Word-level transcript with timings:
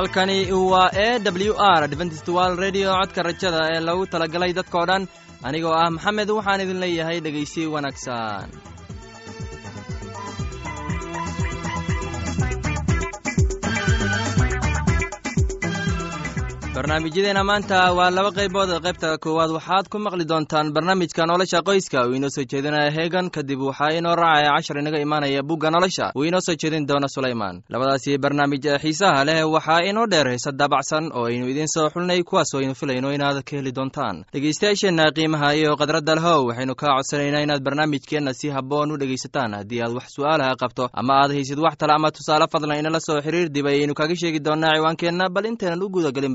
halkani 0.00 0.52
waa 0.72 0.90
e 1.06 1.08
w 1.18 1.52
r 1.58 1.82
dventstwal 1.92 2.56
redio 2.64 2.90
codka 3.00 3.22
rajada 3.28 3.60
ee 3.74 3.80
lagu 3.88 4.04
talagalay 4.12 4.52
dadkao 4.58 4.84
dhan. 4.90 5.02
Anigoo 5.48 5.74
ah 5.82 5.90
maxamed 5.96 6.30
waxaan 6.36 6.60
idin 6.64 6.80
leeyahay 6.84 7.18
dhegaysi 7.26 7.62
wanaagsan 7.74 8.48
barnaamijyadeena 16.80 17.44
maanta 17.44 17.92
waa 17.92 18.10
laba 18.10 18.30
qaybood. 18.32 18.70
Qaybta 18.84 19.18
koowaad 19.20 19.50
waxaad 19.52 19.88
ku 19.92 19.98
maqli 19.98 20.24
doontaan 20.24 20.72
barnaamijka 20.72 21.26
nolosha 21.26 21.60
qoyska. 21.62 22.06
Uu 22.08 22.14
inoo 22.16 22.30
soo 22.30 22.44
jeedinaya 22.44 22.90
heegan 22.90 23.28
kadib 23.30 23.60
waxaa 23.60 23.92
inoo 23.98 24.14
raacaya 24.16 24.54
cashar 24.56 24.78
inaga 24.80 24.98
imaanaya 24.98 25.42
bugga 25.42 25.70
nolosha. 25.70 26.12
Uu 26.16 26.24
inoo 26.24 26.40
soo 26.40 26.54
jeedin 26.56 26.86
doono 26.88 27.08
sulaymaan. 27.08 27.60
Labadaasi 27.68 28.16
barnaamij 28.18 28.64
ee 28.66 28.78
xiisaha 28.78 29.24
leh 29.24 29.44
waxaa 29.52 29.80
inoo 29.90 30.06
dheer 30.06 30.28
heese 30.32 30.52
daabacsan 30.52 31.10
oo 31.12 31.24
aynu 31.28 31.48
idiin 31.52 31.68
soo 31.68 31.90
xulnay 31.90 32.22
kuwaas 32.22 32.54
aynu 32.54 32.74
filayno 32.74 33.12
inaad 33.12 33.42
ka 33.44 33.56
heli 33.56 33.72
doontaan. 33.74 34.24
Dhegeystayaasheenna 34.32 35.12
qiimaha 35.12 35.52
iyo 35.54 35.76
khadradda 35.76 36.14
lehow 36.14 36.46
waxaynu 36.48 36.74
kaa 36.74 36.96
codsanaynaa 36.96 37.42
inaad 37.44 37.60
barnaamijkeenna 37.62 38.32
si 38.32 38.48
habboon 38.48 38.92
u 38.92 38.96
dhegaysataan. 38.96 39.52
Haddii 39.54 39.82
aad 39.84 39.92
wax 39.92 40.08
su'aalaha 40.16 40.56
qabto 40.56 40.88
ama 40.92 41.12
aad 41.22 41.30
haysid 41.36 41.58
wax 41.58 41.76
tale 41.76 41.92
ama 41.92 42.10
tusaale 42.10 42.46
fadlan 42.52 42.78
inala 42.80 43.00
soo 43.00 43.20
xiriir 43.20 43.48
dib 43.52 43.66
ayaynu 43.66 43.94
kaga 43.94 44.16
sheegi 44.16 44.40
doonaa 44.40 44.74
ciwaankeenna. 44.76 45.28
Bal 45.28 45.44
intaynan 45.44 45.82
u 45.82 45.88
gudagelin 45.90 46.34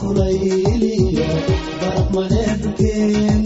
kuna 0.00 0.26
ilya 0.30 1.26
baraqmaneebukeen 1.80 3.40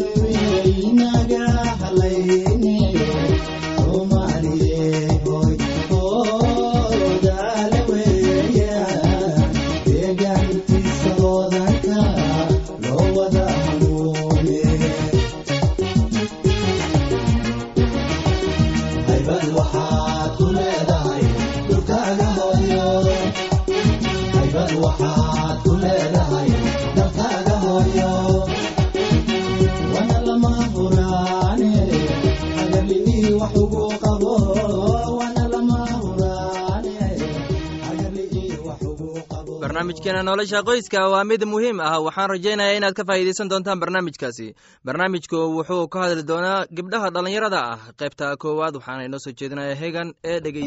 nolosha 40.30 40.60
qoyska 40.68 41.00
waa 41.12 41.24
mid 41.30 41.42
muhiim 41.52 41.78
ah. 41.88 41.98
Waxaan 42.06 42.30
rajaynayaa 42.34 42.76
inaad 42.78 42.94
ka 42.98 43.04
faa'iidaysan 43.08 43.50
doontaan 43.52 43.80
barnaamijkaasi. 43.82 44.46
Barnaamijku 44.86 45.38
wuxuu 45.56 45.84
ka 45.92 45.98
hadli 46.04 46.24
doonaa 46.30 46.58
gabdhaha 46.76 47.08
dhallinyarada 47.14 47.60
ah. 47.72 47.78
Qaybta 48.00 48.26
koowaad 48.42 48.74
waxaana 48.78 49.06
inoo 49.08 49.20
soo 49.24 49.32
jeedinaya 49.40 49.74
hegan 49.82 50.08
ee 50.32 50.38
dhegey 50.44 50.66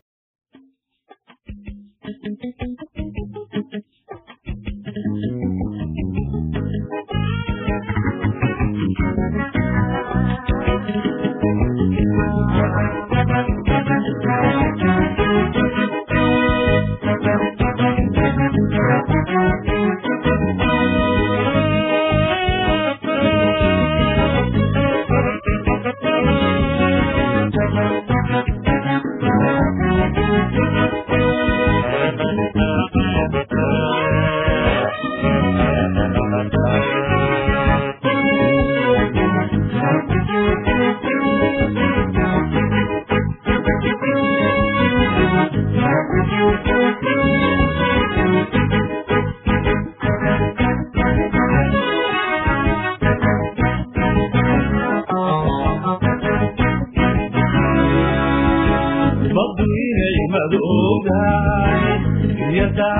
يدع 62.54 62.93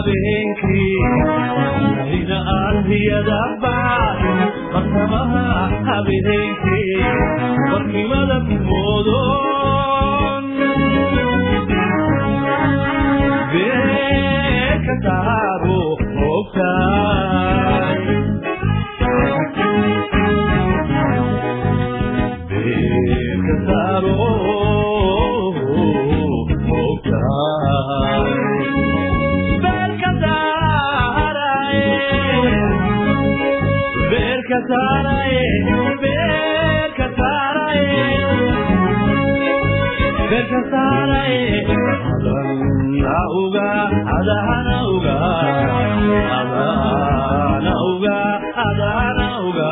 habeenkii 0.00 0.96
ina 2.18 2.38
aan 2.56 2.78
hiyada 2.88 3.40
garka 40.30 40.60
saaraye 40.70 41.46
adahana 44.16 44.76
uga 49.46 49.70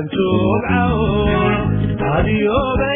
ونشوف 0.00 0.64
عون 0.64 2.00
هذه 2.00 2.28
يوم 2.28 2.89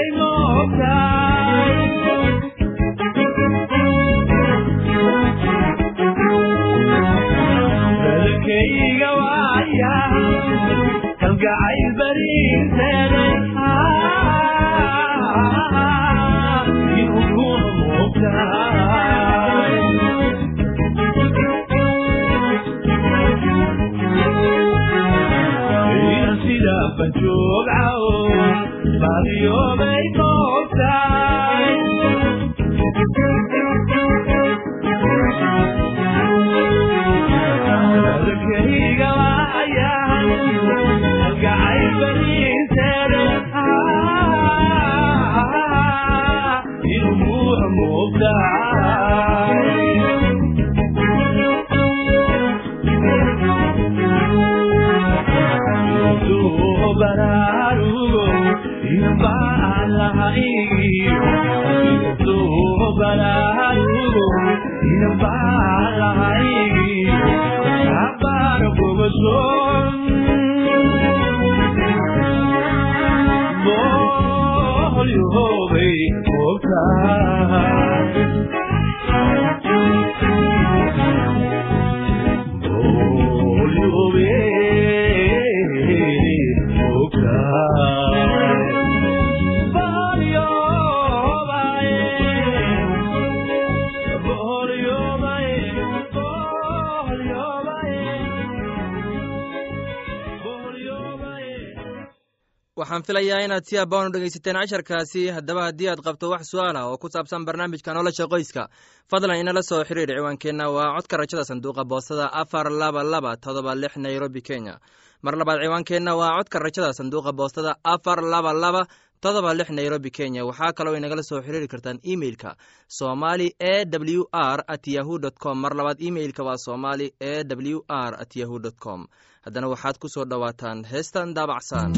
waxaan 102.77 103.03
filayaa 103.07 103.45
inaad 103.47 103.65
si 103.69 103.79
abaan 103.79 104.09
u 104.09 104.13
dhegaysateen 104.13 104.57
casharkaasi. 104.59 105.23
Haddaba 105.37 105.63
haddii 105.69 105.89
aad 105.91 106.01
qabto 106.07 106.31
wax 106.31 106.51
su'aal 106.51 106.77
ah 106.77 106.87
oo 106.91 106.99
ku 106.99 107.07
saabsan 107.09 107.45
barnaamijka 107.47 107.95
nolosha 107.95 108.27
qoyska 108.27 108.67
fadlan 109.11 109.39
inala 109.39 109.63
soo 109.63 109.85
xiriir 109.89 110.11
ciwaankeenna. 110.11 110.67
Waa 110.75 110.95
codka 110.97 111.17
rajada 111.17 111.45
sanduuqa 111.45 111.85
boostada 111.85 112.27
afar 112.33 112.67
laba 112.71 113.03
laba 113.05 113.37
todoba 113.37 113.75
lix 113.75 113.95
nairobi 113.97 114.41
kenya. 114.43 114.75
Mar 115.23 115.35
labaad 115.39 115.61
ciwaankeenna 115.63 116.17
waa 116.19 116.35
codka 116.39 116.59
rajada 116.59 116.91
sanduuqa 116.99 117.33
boostada 117.33 117.77
afar 117.85 118.19
laba 118.23 118.53
laba 118.53 118.83
todoba 119.23 119.55
lix 119.55 119.71
nairobi 119.71 120.11
kenya. 120.11 120.43
Waxaa 120.45 120.73
kaloo 120.75 120.97
inagala 120.99 121.23
soo 121.23 121.41
xiriiri 121.47 121.69
kartaan 121.69 121.99
emeilka 122.03 122.57
somali 122.89 123.55
e 123.59 123.85
w 123.87 124.27
r 124.33 124.65
at 124.67 124.83
yahu 124.87 125.19
dt 125.23 125.39
com. 125.39 125.57
Mar 125.63 125.73
labaad 125.79 126.03
emeilka 126.03 126.43
waa 126.43 126.59
somali 126.59 127.15
e 127.21 127.45
w 127.47 127.79
r 127.89 128.13
at 128.23 128.35
yahu 128.37 128.59
dt 128.59 128.75
com. 128.83 129.07
Haddana 129.47 129.69
waxaad 129.71 129.97
ku 130.03 130.09
soo 130.09 130.25
dhowaataan 130.25 130.85
heestan 130.91 131.35
daabacsan 131.35 131.93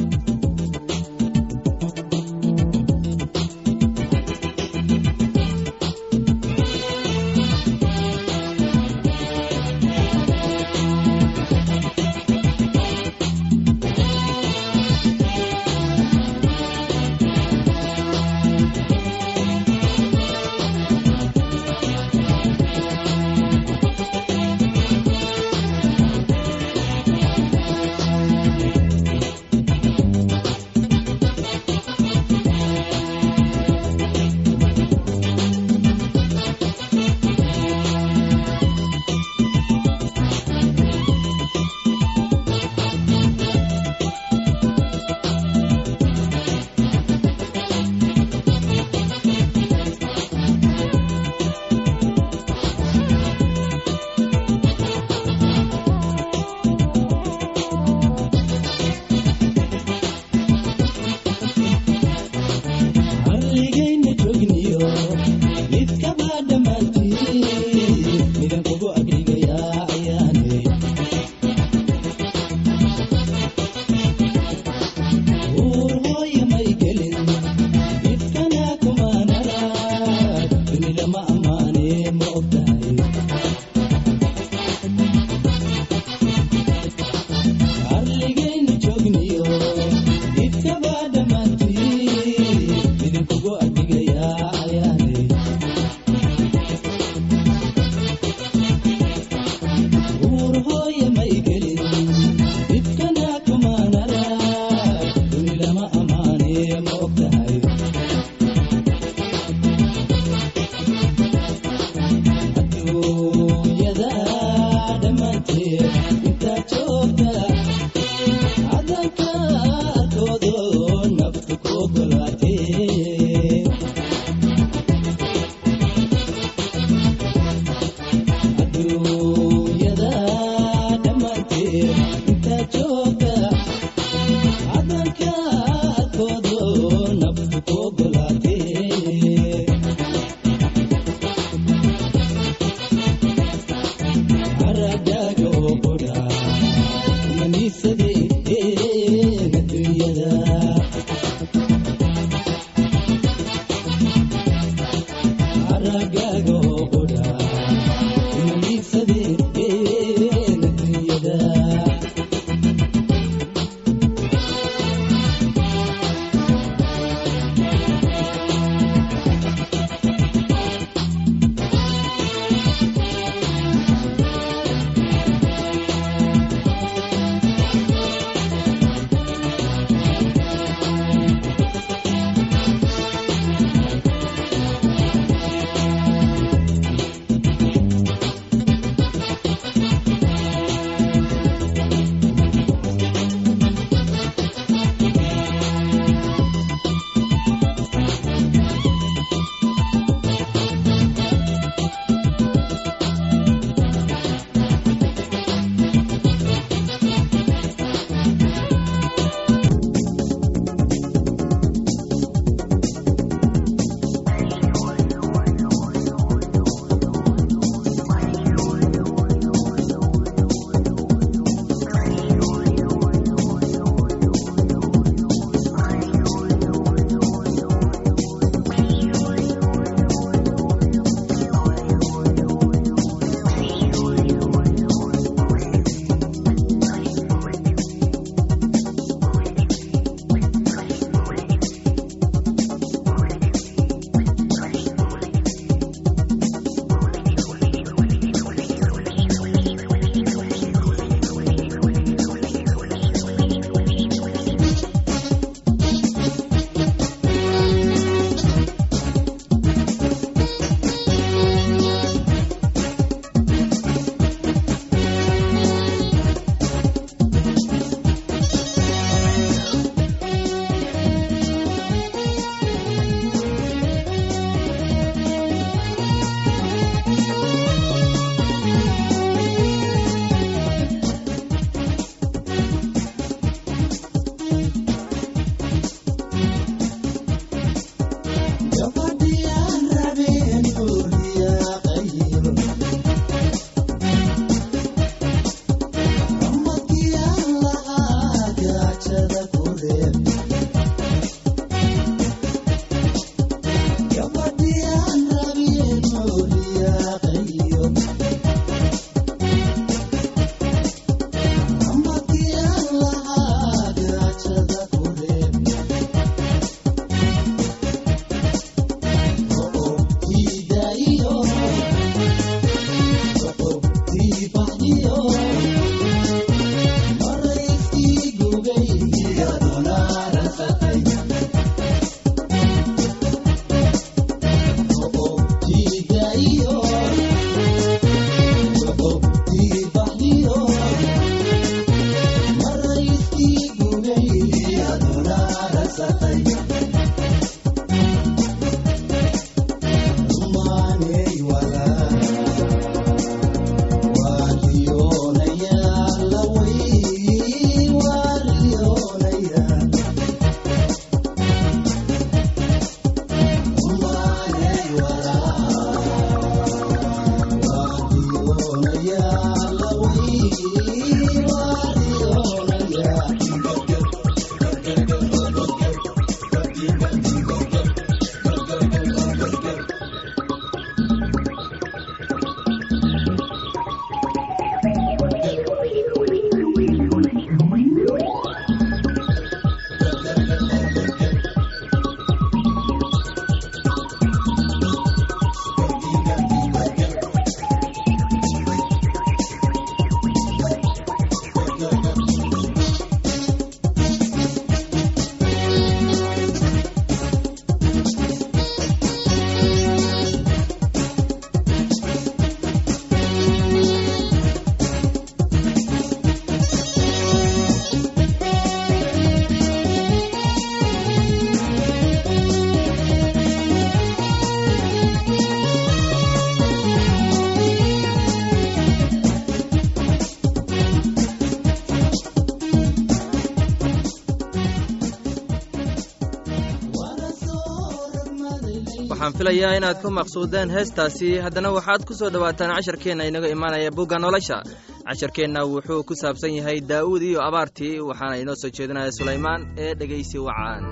filayaa 439.46 439.76
inaad 439.78 439.98
ku 440.02 440.10
maqsuudeen 440.10 440.70
heestaasi. 440.74 441.38
Haddana 441.44 441.70
waxaad 441.70 442.02
ku 442.06 442.14
soo 442.14 442.30
dhowaataan 442.34 442.74
casharkeenna 442.76 443.24
inaga 443.30 443.48
imaanaya 443.48 443.90
bugga 443.94 444.18
nolosha. 444.18 444.58
Casharkeenna 445.06 445.62
wuxuu 445.70 446.02
ku 446.08 446.14
saabsan 446.18 446.54
yahay 446.58 446.80
daa'uud 446.80 447.22
iyo 447.22 447.40
abaartii 447.48 448.00
waxaana 448.08 448.36
inoo 448.42 448.56
soo 448.62 448.70
jeedinaya 448.76 449.12
sulaymaan 449.18 449.60
ee 449.78 449.94
dhegaysi 449.94 450.38
wacaan 450.38 450.82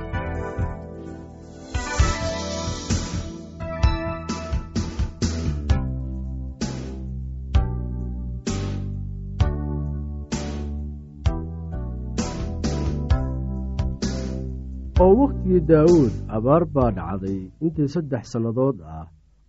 oo 15.02 15.12
wakhtigii 15.20 15.60
daa'uud 15.70 16.12
abaar 16.36 16.64
baa 16.74 16.90
dhacday 16.98 17.38
intii 17.66 17.88
saddex 17.94 18.24
sannadood 18.32 18.76
ah 18.96 19.06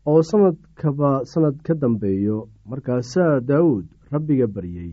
oo 0.09 0.21
sannadkaba 0.29 1.09
sannad 1.31 1.57
ka 1.65 1.73
dambeeyo. 1.81 2.37
Markaasaa 2.69 3.39
daa'uud 3.49 3.85
rabbiga 4.13 4.47
baryey 4.55 4.91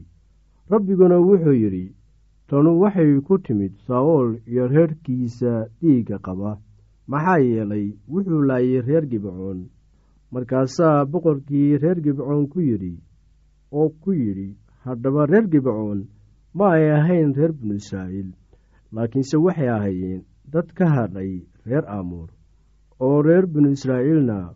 rabbiguna 0.73 1.17
wuxuu 1.29 1.57
yidhi 1.63 1.87
tanu 2.49 2.71
waxay 2.83 3.13
ku 3.27 3.35
timid 3.45 3.73
saa'ool 3.89 4.29
iyo 4.51 4.65
reerkiisa 4.73 5.53
dhiigga 5.81 6.19
qaba. 6.27 6.51
Maxaa 7.11 7.39
yeelay 7.49 7.87
wuxuu 8.13 8.43
laayay 8.49 8.81
reer 8.87 9.05
gibcoon. 9.13 9.61
Markaasaa 10.33 11.05
boqorkii 11.11 11.79
reer 11.83 11.99
gibcoon 12.05 12.45
ku 12.53 12.61
yidhi 12.69 12.95
oo 13.79 13.89
ku 14.03 14.11
yidhi 14.13 14.49
haddaba 14.85 15.27
reer 15.27 15.47
gibcoon 15.53 16.01
ma 16.57 16.67
ay 16.77 16.87
ahayn 16.99 17.33
reer 17.39 17.53
binu 17.59 17.75
israa'iil 17.81 18.31
laakiinse 18.95 19.37
waxay 19.45 19.69
ahaayeen 19.77 20.23
dad 20.51 20.69
ka 20.75 20.87
hadhay 20.95 21.33
reer 21.67 21.85
aamuur 21.87 22.29
oo 23.01 23.23
reer 23.23 23.47
binu 23.47 23.71
israa'iilna 23.77 24.55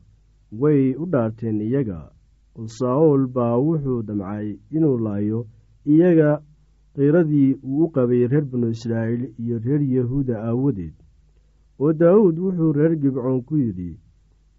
way 0.61 0.95
u 1.03 1.07
dhaarteen 1.13 1.61
iyaga 1.61 2.01
oo 2.59 2.67
saa'ool 2.79 3.27
baa 3.37 3.57
wuxuu 3.67 4.03
damcay 4.09 4.49
inuu 4.77 4.99
laayo 5.07 5.41
iyaga 5.93 6.31
qiiradii 6.95 7.55
uu 7.63 7.85
u 7.85 7.91
qabay 7.95 8.23
reer 8.33 8.45
binu 8.53 8.69
israa'iil 8.77 9.23
iyo 9.43 9.57
reer 9.65 9.83
yahuuda 9.97 10.37
aawadeed. 10.49 10.95
Oo 11.81 11.93
daawuud 11.93 12.37
wuxuu 12.45 12.73
reer 12.79 12.95
gibcoon 13.03 13.43
ku 13.49 13.57
yidhi 13.65 13.93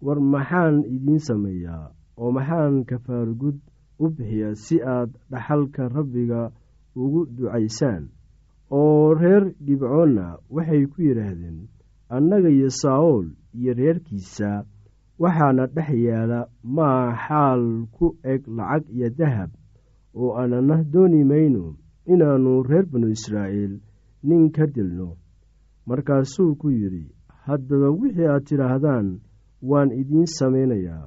war 0.04 0.20
maxaan 0.20 0.76
idiin 0.94 1.18
sameeyaa 1.28 1.86
oo 2.16 2.30
maxaan 2.36 2.84
kafaargud 2.88 3.58
u 3.98 4.06
bixiyaa 4.14 4.54
si 4.54 4.76
aad 4.82 5.10
dhaxalka 5.30 5.88
rabbiga 5.96 6.40
ugu 7.02 7.26
ducaysaan 7.36 8.04
oo 8.70 9.14
reer 9.20 9.44
gibcoonna 9.66 10.26
waxay 10.54 10.82
ku 10.92 10.98
yidhaahdeen 11.02 11.58
annaga 12.16 12.48
iyo 12.56 12.70
saa'ool 12.82 13.26
iyo 13.58 13.72
reerkiisa 13.80 14.50
waxaana 15.22 15.66
dhex 15.74 15.90
yaalla 16.06 16.40
maa 16.76 17.04
xaal 17.26 17.62
ku 17.96 18.06
eg 18.32 18.42
lacag 18.56 18.84
iyo 18.96 19.08
dahab 19.18 19.50
oo 20.20 20.30
aanana 20.40 20.76
dooni 20.92 21.24
mayno 21.30 21.64
inaannu 22.12 22.62
reer 22.68 22.86
binu 22.92 23.08
israa'iil 23.16 23.74
nin 24.28 24.50
ka 24.50 24.66
dilno. 24.66 25.08
Markaasuu 25.88 26.54
ku 26.60 26.68
yidhi 26.70 27.04
haddaba 27.46 27.88
wixii 28.00 28.26
aad 28.28 28.44
tidhaahdaan 28.48 29.08
waan 29.62 29.90
idiin 30.00 30.26
samaynayaa. 30.26 31.06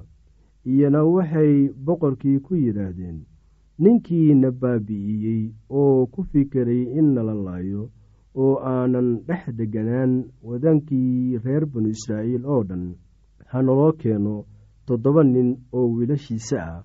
Iyana 0.72 1.00
waxay 1.04 1.68
boqorkii 1.86 2.38
ku 2.46 2.54
yidhaahdeen 2.64 3.18
ninkiina 3.78 4.50
baabi'iyey 4.50 5.42
oo 5.70 6.06
ku 6.12 6.20
fikiray 6.30 6.82
in 6.98 7.14
nala 7.14 7.34
laayo 7.46 7.82
oo 8.42 8.54
aanan 8.72 9.08
dhex 9.26 9.42
degganaan 9.58 10.12
wadaankii 10.48 11.38
reer 11.44 11.64
binu 11.72 11.88
israa'iil 11.96 12.44
oo 12.46 12.62
dhan 12.68 12.84
ha 13.50 13.58
naloo 13.62 13.92
keeno 14.00 14.34
toddoba 14.86 15.22
nin 15.24 15.50
oo 15.76 15.86
wiilashiisa 15.96 16.58
ah 16.72 16.84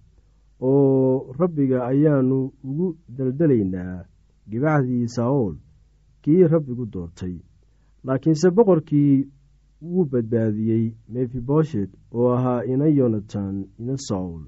oo 0.61 1.33
rabbiga 1.39 1.79
ayaannu 1.91 2.39
ugu 2.67 2.87
daldalaynaa 3.17 4.05
gibacdii 4.49 5.07
saa'ool 5.15 5.55
kii 6.23 6.43
rabbigu 6.53 6.85
doortay. 6.93 7.35
Laakiinse 8.05 8.49
boqorkii 8.55 9.27
wuu 9.81 10.05
badbaadiyey 10.11 10.85
mefiboshet 11.11 11.91
oo 12.17 12.29
ahaa 12.35 12.63
ina 12.71 12.87
yonatan 12.97 13.55
ina 13.79 13.95
saul 14.07 14.41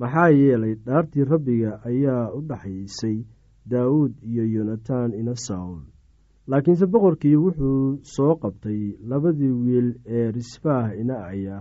maxaa 0.00 0.28
yeelay 0.40 0.74
dhaartii 0.86 1.24
rabbiga 1.32 1.70
ayaa 1.90 2.24
u 2.36 2.40
dhaxaysay 2.50 3.16
daawuud 3.70 4.12
iyo 4.30 4.44
yonatan 4.54 5.10
ina 5.20 5.34
saul 5.46 5.80
laakiinse 6.50 6.86
boqorkii 6.92 7.36
wuxuu 7.44 7.98
soo 8.14 8.34
qabtay 8.42 8.80
labadii 9.10 9.54
wiil 9.64 9.88
ee 10.18 10.26
risfaah 10.36 10.86
ina 11.00 11.16
aya 11.30 11.56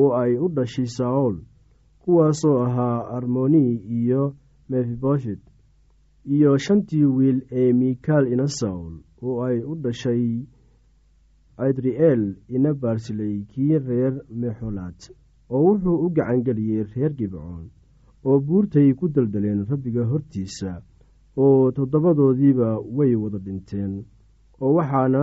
oo 0.00 0.10
ay 0.22 0.32
u 0.44 0.48
dhashay 0.56 0.86
saul 0.98 1.34
kuwaasoo 2.02 2.56
ahaa 2.66 2.98
armoni 3.16 3.64
iyo 3.98 4.22
mefiboshet 4.70 5.42
iyo 6.34 6.50
shantii 6.64 7.04
wiil 7.16 7.38
ee 7.60 7.72
mikaal 7.80 8.24
ina 8.32 8.46
saul 8.60 8.92
oo 9.26 9.36
ay 9.48 9.58
u 9.70 9.74
dhashay 9.84 10.24
adri'eel 11.66 12.22
ina 12.56 12.70
baarsiley 12.82 13.36
kii 13.52 13.78
reer 13.88 14.14
mexolaad 14.40 14.98
oo 15.54 15.60
wuxuu 15.66 15.96
u 16.04 16.08
gacangeliyey 16.16 16.82
reer 16.92 17.12
gibcoon 17.18 17.64
oo 18.28 18.38
buurtay 18.46 18.88
ku 18.98 19.04
daldaleen 19.14 19.60
rabbiga 19.70 20.02
hortiisa 20.10 20.72
oo 21.44 21.70
toddobadoodiiba 21.76 22.68
way 22.96 23.12
wada 23.22 23.38
dhinteen 23.44 23.92
oo 24.62 24.72
waxaana 24.76 25.22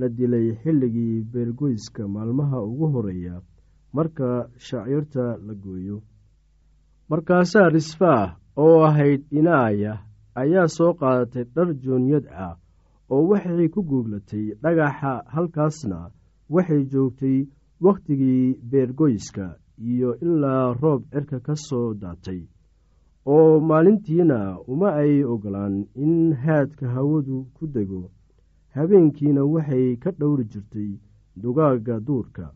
la 0.00 0.06
dilay 0.16 0.46
xilligii 0.62 1.22
beergoyska 1.32 2.02
maalmaha 2.14 2.58
ugu 2.70 2.86
horreeya 2.94 3.36
marka 3.96 4.28
shaciirta 4.66 5.24
la 5.46 5.54
gooyo. 5.62 5.96
Markaasaa 7.10 7.68
risfaah 7.74 8.36
oo 8.64 8.76
ahayd 8.88 9.22
inaaya 9.38 9.92
ayaa 10.40 10.68
soo 10.76 10.92
qaadatay 11.00 11.44
dhar 11.54 11.68
joonyad 11.82 12.24
ah 12.46 12.54
oo 13.12 13.22
waxay 13.30 13.68
ku 13.74 13.80
guuglatay 13.90 14.44
dhagaxa 14.62 15.12
halkaasna 15.34 15.98
waxay 16.54 16.82
joogtay 16.92 17.38
wakhtigii 17.80 18.54
beergoyska 18.70 19.46
iyo 19.90 20.10
ilaa 20.26 20.72
roob 20.82 21.02
cirka 21.12 21.38
ka 21.40 21.54
soo 21.56 21.94
daatay 21.94 22.40
oo 23.26 23.60
maalintiina 23.68 24.38
uma 24.72 24.88
ay 25.02 25.24
ogolaan 25.24 25.74
in 25.94 26.32
haadka 26.34 26.88
hawadu 26.94 27.46
ku 27.54 27.66
dego. 27.66 28.10
Habeenkiina 28.74 29.42
waxay 29.44 29.96
ka 30.02 30.10
dhowri 30.10 30.44
jirtay 30.52 30.90
dugaagga 31.42 32.00
duurka 32.06 32.46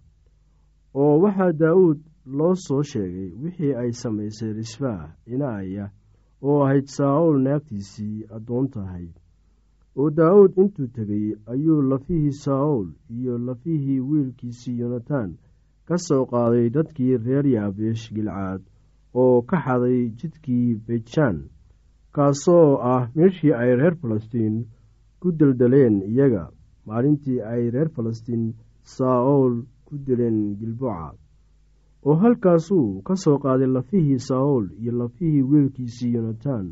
oo 0.95 1.15
waxaa 1.23 1.53
daa'uud 1.53 2.01
loo 2.39 2.55
soo 2.55 2.83
sheegay 2.83 3.31
wixii 3.43 3.75
ay 3.81 3.91
samaysay 3.93 4.53
risfaah 4.53 5.11
inaaya 5.27 5.87
oo 6.43 6.59
ahayd 6.65 6.87
saa'ool 6.97 7.39
naagtiisii 7.43 8.25
addoon 8.37 8.69
tahay 8.75 9.07
oo 9.99 10.11
daa'uud 10.19 10.53
intuu 10.63 10.87
tegey 10.97 11.27
ayuu 11.53 11.81
lafihii 11.91 12.33
saa'ool 12.45 12.89
iyo 13.17 13.35
lafihii 13.47 14.01
wiilkiisii 14.09 14.79
yonatan 14.83 15.31
ka 15.89 15.97
soo 16.07 16.23
qaaday 16.33 16.67
dadkii 16.77 17.17
reer 17.25 17.47
yaabeesh 17.55 18.05
gilcaad 18.15 18.63
oo 19.23 19.37
ka 19.49 19.57
xaday 19.65 20.01
jidkii 20.19 20.69
bejaan 20.87 21.39
kaasoo 22.15 22.69
ah 22.93 23.03
meeshii 23.17 23.53
ay 23.61 23.71
reer 23.81 23.95
falastiin 24.01 24.57
ku 25.21 25.29
deldeleen 25.39 25.97
iyaga. 26.13 26.45
Maalintii 26.87 27.41
ay 27.53 27.63
reer 27.75 27.89
falastiin 27.95 28.45
saa'ool 28.97 29.55
ku 29.87 29.95
dileen 30.07 30.39
gilboca 30.59 31.11
oo 32.07 32.15
halkaasuu 32.23 32.89
ka 33.07 33.15
soo 33.23 33.37
qaaday 33.45 33.67
lafihii 33.77 34.19
saa'ool 34.29 34.67
iyo 34.81 34.93
lafihii 35.01 35.43
wiilkiisii 35.51 36.13
yonatan 36.17 36.67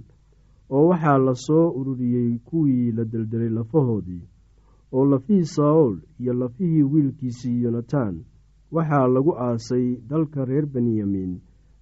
oo 0.74 0.84
waxaa 0.90 1.18
la 1.26 1.34
soo 1.46 1.66
ururiyey 1.78 2.30
kuwii 2.48 2.92
la 2.96 3.04
deldelay 3.12 3.48
lafahoodii 3.58 4.22
oo 4.96 5.04
lafihii 5.12 5.44
saa'ool 5.56 5.96
iyo 6.20 6.32
lafihii 6.40 6.82
wiilkiisii 6.92 7.62
yonatan. 7.64 8.14
Waxaa 8.74 9.06
lagu 9.14 9.32
aasay 9.46 9.86
dalka 10.10 10.44
reer 10.44 10.66
benyamin 10.66 11.32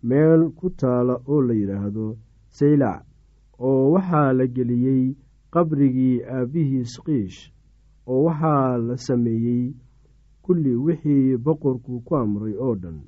meel 0.08 0.42
ku 0.58 0.66
taala 0.80 1.14
oo 1.32 1.40
la 1.48 1.54
yidhaahdo 1.60 2.06
saylac 2.58 3.02
oo 3.66 3.82
waxaa 3.94 4.32
la 4.38 4.46
geliyey 4.56 5.04
qabrigii 5.54 6.22
aabbihii 6.36 6.84
skiish 6.94 7.38
oo 8.10 8.20
waxaa 8.26 8.76
la 8.86 8.96
sameeyey 9.06 9.64
kulli 10.44 10.72
wixii 10.86 11.36
boqorku 11.44 12.00
ku 12.06 12.12
amray 12.16 12.54
oo 12.66 12.74
dhan. 12.82 12.98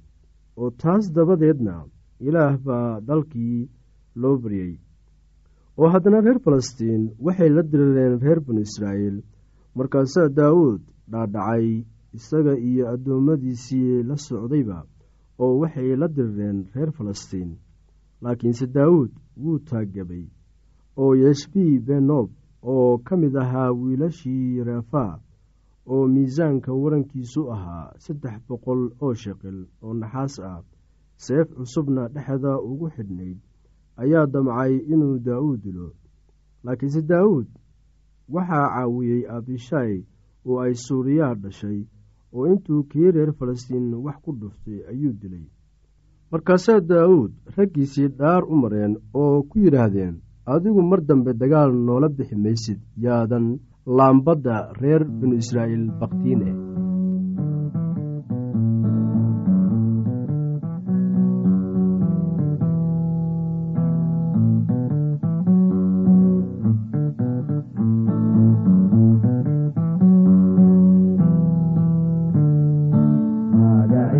Oo 0.56 0.70
taas 0.70 1.04
dabadeedna 1.14 1.74
ilaah 2.26 2.54
baa 2.66 3.00
dalkii 3.00 3.68
loo 4.20 4.36
baryey 4.42 4.72
oo 5.82 5.88
haddana 5.94 6.20
reer 6.26 6.38
falastiin 6.44 7.02
waxay 7.26 7.50
la 7.56 7.62
dirireen 7.70 8.14
reer 8.24 8.40
banu 8.46 8.60
israa'iil. 8.68 9.16
Markaasaa 9.76 10.28
daawuud 10.38 10.80
dhaadhacay 11.12 11.66
isaga 12.18 12.54
iyo 12.68 12.84
addoommadiisii 12.94 14.02
la 14.08 14.16
socdayba 14.26 14.78
oo 15.42 15.52
waxay 15.62 15.96
la 16.00 16.08
dirireen 16.16 16.58
reer 16.74 16.90
falastiin 16.98 17.50
laakiinse 18.22 18.66
daawuud 18.76 19.10
wuu 19.42 19.58
taaggabay 19.68 20.24
oo 21.02 21.12
yeshbii 21.22 21.78
benob 21.86 22.28
oo 22.72 22.98
ka 23.06 23.14
mid 23.22 23.34
ahaa 23.42 23.70
wiilashii 23.80 24.64
reefaa 24.68 25.12
oo 25.92 26.04
miisaanka 26.14 26.70
warankiisu 26.82 27.40
ahaa 27.54 27.92
saddex 28.04 28.36
boqol 28.48 28.82
oo 29.04 29.14
sheqil 29.22 29.58
oo 29.84 29.94
naxaas 30.00 30.34
ah 30.50 30.60
seef 31.24 31.48
cusubna 31.56 32.02
dhexda 32.14 32.52
ugu 32.70 32.86
xidhnayd 32.94 33.38
ayaa 33.96 34.26
damcay 34.26 34.76
inuu 34.92 35.18
daa'uud 35.26 35.60
dilo. 35.64 35.88
Laakiinse 36.64 37.02
daa'uud 37.10 37.46
waxaa 38.34 38.68
caawiyey 38.74 39.22
abishaay 39.36 39.94
oo 40.46 40.58
ay 40.64 40.74
suuriyaa 40.74 41.34
dhashay 41.34 41.80
oo 42.32 42.46
intuu 42.52 42.82
kii 42.90 43.10
reer 43.14 43.32
falastiin 43.38 43.94
wax 44.04 44.16
ku 44.24 44.32
dhuftay 44.40 44.80
ayuu 44.90 45.12
dilay. 45.20 45.44
Markaasaa 46.32 46.80
daa'uud 46.80 47.32
raggiisii 47.56 48.08
dhaar 48.18 48.42
u 48.52 48.54
mareen 48.62 48.94
oo 49.14 49.42
ku 49.42 49.58
yidhaahdeen 49.64 50.14
adigu 50.52 50.82
mar 50.90 51.00
dambe 51.08 51.32
dagaal 51.40 51.72
noola 51.86 52.08
bixi 52.08 52.36
maysid 52.44 52.80
yaadan 53.04 53.46
laambadda 53.86 54.56
reer 54.80 55.02
binu 55.04 55.34
israa'iil 55.42 55.84
baktiine 56.00 56.48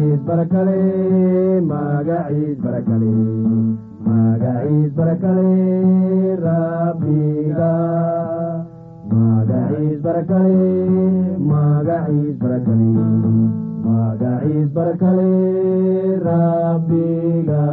magaciis 0.02 0.24
barakale 0.26 1.60
magaciis 1.62 2.58
barakale 2.58 3.12
magaciis 4.06 4.90
barakale 4.98 6.36
rabbiga 6.42 7.70
magaciis 9.12 10.00
barakale 10.02 10.58
magaciis 11.38 12.34
barakale 12.42 12.90
magaciis 13.86 14.68
barakale 14.74 15.30
rabbiga 16.26 17.64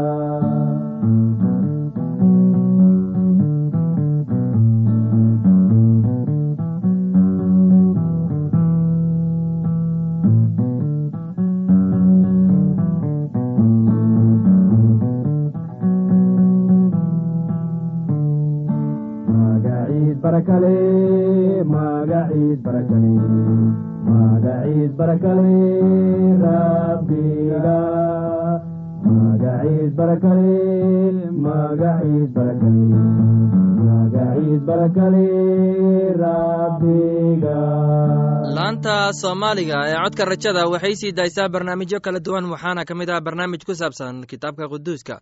laanta 38.58 38.96
soomaaliga 39.22 39.78
ee 39.90 39.96
codka 40.04 40.24
rajada 40.32 40.62
waxay 40.74 40.96
sii 41.02 41.12
daysaa 41.20 41.50
barnaamijyo 41.54 42.00
kala 42.06 42.20
duwan 42.26 42.46
waxaana 42.54 42.82
ka 42.90 42.94
mid 43.00 43.10
ah 43.16 43.22
barnaamij 43.28 43.62
ku 43.68 43.74
saabsan 43.82 44.16
kitaabka 44.32 44.66
quduuska 44.74 45.16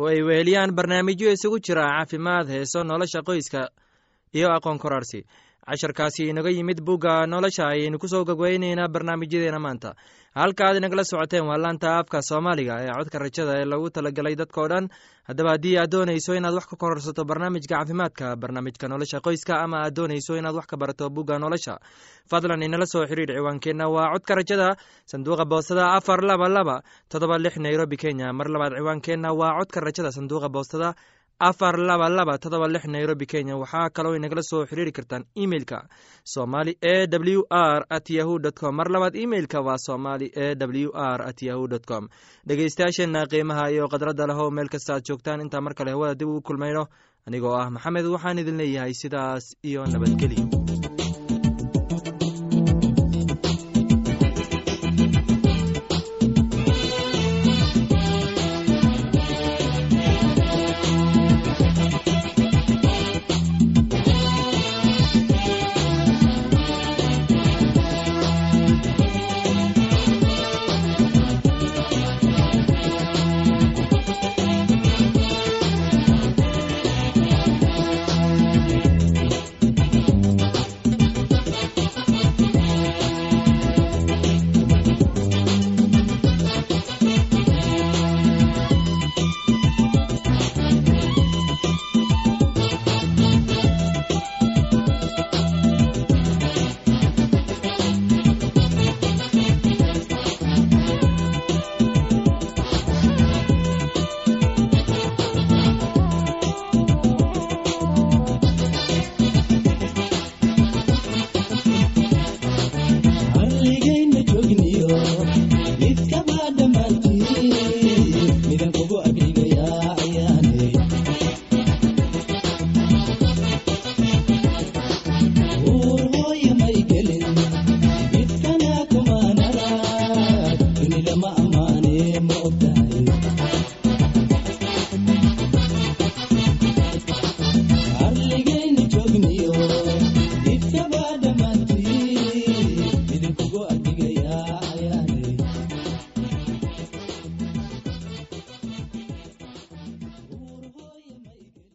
oo 0.00 0.06
ay 0.12 0.20
weheliyaan 0.28 0.70
barnaamijyo 0.78 1.28
isugu 1.36 1.58
jira 1.66 1.84
caafimaad 1.92 2.46
heeso 2.54 2.78
nolosha 2.90 3.20
qoyska 3.28 3.62
iyo 4.36 4.48
aqoon 4.56 4.78
korarsi 4.78 5.20
casharkaasi 5.66 6.22
inaga 6.32 6.50
yimid 6.50 6.80
bugga 6.82 7.26
nolosha 7.26 7.64
ayaynu 7.72 7.98
ku 7.98 8.08
soo 8.08 8.24
gogweyneynaa 8.24 8.88
barnaamijyadeena 8.94 9.58
maanta. 9.62 9.94
Halkaaad 10.34 10.76
inagala 10.80 11.04
socoteen 11.04 11.46
waa 11.46 11.56
laanta 11.64 11.88
afka 12.00 12.18
soomaaliga 12.28 12.74
ee 12.82 12.90
codka 12.98 13.18
rajada 13.22 13.52
ee 13.60 13.64
lagu 13.72 13.90
talagelay 13.96 14.34
dadkao 14.40 14.66
dhan. 14.72 14.88
Haddaba 15.28 15.50
haddii 15.54 15.76
aad 15.78 15.90
doonayso 15.94 16.34
inaad 16.34 16.54
wax 16.58 16.66
ka 16.66 16.76
kororsato 16.82 17.22
barnaamijka 17.30 17.76
caafimaadka 17.78 18.36
barnaamijka 18.42 18.88
nolosha 18.92 19.20
qoyska 19.26 19.54
ama 19.64 19.76
aad 19.86 19.94
doonayso 19.98 20.34
inaad 20.40 20.54
wax 20.58 20.66
ka 20.66 20.76
barato 20.82 21.10
bugga 21.10 21.38
nolosha 21.38 21.78
fadlan 22.30 22.62
inala 22.68 22.86
soo 22.86 23.06
xiriir 23.06 23.30
ciwaankeenna. 23.38 23.86
Waa 23.94 24.10
codka 24.14 24.34
rajada 24.34 24.68
sanduuqa 25.12 25.44
boostada 25.52 25.84
afar 25.98 26.20
laba 26.30 26.48
laba 26.48 26.76
todoba 27.08 27.38
lix 27.38 27.54
nairobi 27.66 27.96
kenya. 27.96 28.32
Mar 28.32 28.48
labaad 28.50 28.72
ciwaankeenna 28.80 29.30
waa 29.40 29.54
codka 29.60 29.78
rajada 29.86 30.10
sanduuqa 30.18 30.48
boostada 30.48 30.94
afar 31.48 31.74
laba 31.88 32.08
laba 32.08 32.34
todoba 32.38 32.66
lix 32.74 32.84
nairobi 32.94 33.26
kenya. 33.32 33.56
Waxaa 33.62 33.90
kaloo 33.96 34.14
inagala 34.18 34.42
soo 34.50 34.62
xiriiri 34.70 34.92
kartaan 34.98 35.24
emeilka 35.42 35.78
somali 36.34 36.72
e 36.80 37.06
w 37.06 37.42
r 37.50 37.80
at 37.96 38.06
yahu 38.18 38.38
dt 38.44 38.54
com. 38.60 38.74
Mar 38.78 38.88
labaad 38.94 39.14
emeilka 39.24 39.60
waa 39.66 39.78
somali 39.86 40.26
e 40.34 40.54
w 40.54 40.90
r 40.94 41.20
at 41.30 41.42
yahu 41.48 41.64
dt 41.72 41.84
com. 41.90 42.08
Dhegeystayaasheenna 42.48 43.26
qiimaha 43.32 43.70
iyo 43.74 43.88
khadradda 43.92 44.26
lehow 44.30 44.50
meel 44.50 44.68
kasta 44.68 44.94
aad 44.94 45.04
joogtaan. 45.08 45.40
Intaa 45.46 45.60
mar 45.66 45.74
kale 45.74 45.90
hawada 45.90 46.14
dib 46.14 46.28
ugu 46.28 46.40
kulmayno. 46.48 46.86
Anigoo 47.26 47.54
ah 47.58 47.70
maxamed 47.70 48.06
waxaan 48.14 48.38
idin 48.42 48.56
leeyahay 48.62 48.94
sidaas 49.02 49.44
iyo 49.62 49.86
nabadgelyo 49.86 50.81